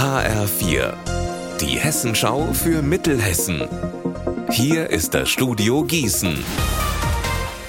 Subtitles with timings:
[0.00, 0.94] HR4,
[1.60, 3.68] die Hessenschau für Mittelhessen.
[4.50, 6.42] Hier ist das Studio Gießen.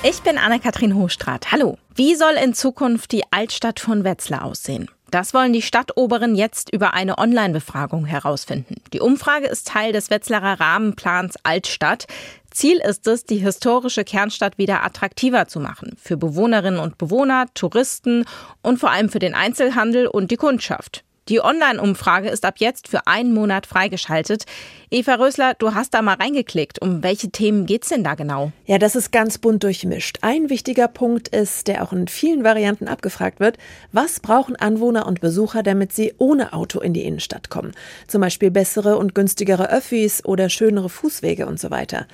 [0.04, 1.52] Ich bin Anne-Kathrin Hochstrat.
[1.52, 1.78] Hallo.
[1.94, 4.90] Wie soll in Zukunft die Altstadt von Wetzlar aussehen?
[5.10, 8.76] Das wollen die Stadtoberen jetzt über eine Online-Befragung herausfinden.
[8.94, 12.08] Die Umfrage ist Teil des Wetzlarer Rahmenplans Altstadt.
[12.50, 15.98] Ziel ist es, die historische Kernstadt wieder attraktiver zu machen.
[16.02, 18.24] Für Bewohnerinnen und Bewohner, Touristen
[18.62, 21.04] und vor allem für den Einzelhandel und die Kundschaft.
[21.32, 24.44] Die Online-Umfrage ist ab jetzt für einen Monat freigeschaltet.
[24.90, 26.82] Eva Rösler, du hast da mal reingeklickt.
[26.82, 28.52] Um welche Themen geht's denn da genau?
[28.66, 30.18] Ja, das ist ganz bunt durchmischt.
[30.24, 33.58] Ein wichtiger Punkt ist, der auch in vielen Varianten abgefragt wird,
[33.94, 37.72] was brauchen Anwohner und Besucher, damit sie ohne Auto in die Innenstadt kommen?
[38.10, 42.08] Zum Beispiel bessere und günstigere Öffis oder schönere Fußwege und so weiter.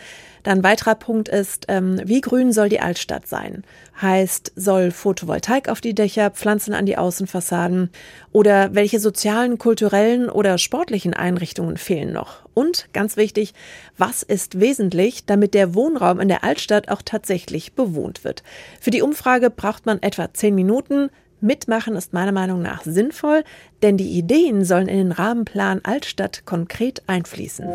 [0.47, 3.65] Dann weiterer Punkt ist, ähm, wie grün soll die Altstadt sein?
[4.01, 7.89] Heißt, soll Photovoltaik auf die Dächer, Pflanzen an die Außenfassaden
[8.31, 12.39] oder welche sozialen, kulturellen oder sportlichen Einrichtungen fehlen noch?
[12.53, 13.53] Und ganz wichtig,
[13.97, 18.43] was ist wesentlich, damit der Wohnraum in der Altstadt auch tatsächlich bewohnt wird?
[18.81, 21.09] Für die Umfrage braucht man etwa zehn Minuten.
[21.39, 23.45] Mitmachen ist meiner Meinung nach sinnvoll,
[23.81, 27.65] denn die Ideen sollen in den Rahmenplan Altstadt konkret einfließen.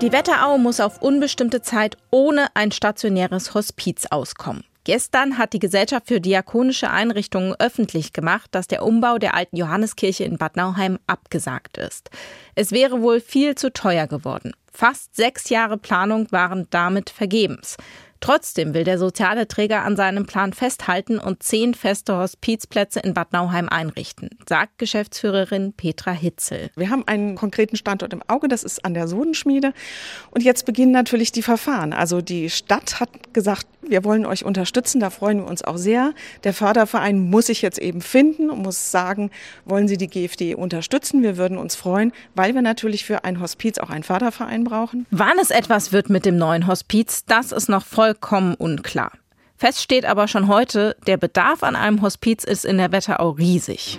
[0.00, 4.64] Die Wetterau muss auf unbestimmte Zeit ohne ein stationäres Hospiz auskommen.
[4.90, 10.24] Gestern hat die Gesellschaft für diakonische Einrichtungen öffentlich gemacht, dass der Umbau der alten Johanneskirche
[10.24, 12.10] in Bad Nauheim abgesagt ist.
[12.56, 14.50] Es wäre wohl viel zu teuer geworden.
[14.72, 17.76] Fast sechs Jahre Planung waren damit vergebens.
[18.20, 23.32] Trotzdem will der soziale Träger an seinem Plan festhalten und zehn feste Hospizplätze in Bad
[23.32, 26.70] Nauheim einrichten, sagt Geschäftsführerin Petra Hitzel.
[26.76, 29.72] Wir haben einen konkreten Standort im Auge, das ist an der Sodenschmiede.
[30.30, 31.94] Und jetzt beginnen natürlich die Verfahren.
[31.94, 36.12] Also die Stadt hat gesagt, wir wollen euch unterstützen, da freuen wir uns auch sehr.
[36.44, 39.30] Der Förderverein muss sich jetzt eben finden und muss sagen,
[39.64, 41.22] wollen Sie die GFD unterstützen?
[41.22, 45.06] Wir würden uns freuen, weil wir natürlich für ein Hospiz auch einen Förderverein brauchen.
[45.10, 49.12] Wann es etwas wird mit dem neuen Hospiz, das ist noch voll vollkommen unklar.
[49.56, 53.98] Fest steht aber schon heute, der Bedarf an einem Hospiz ist in der Wetterau riesig.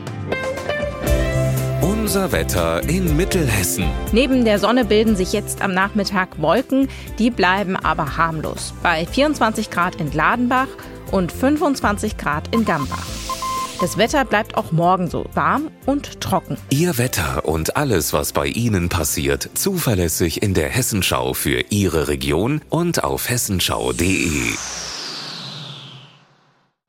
[1.81, 3.85] Unser Wetter in Mittelhessen.
[4.11, 6.89] Neben der Sonne bilden sich jetzt am Nachmittag Wolken,
[7.19, 8.73] die bleiben aber harmlos.
[8.81, 10.67] Bei 24 Grad in Gladenbach
[11.11, 13.20] und 25 Grad in Gambach.
[13.81, 16.55] Das Wetter bleibt auch morgen so warm und trocken.
[16.69, 22.61] Ihr Wetter und alles, was bei Ihnen passiert, zuverlässig in der Hessenschau für Ihre Region
[22.69, 24.53] und auf hessenschau.de.